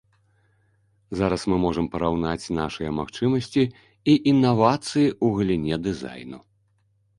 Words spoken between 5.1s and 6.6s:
ў галіне дызайну.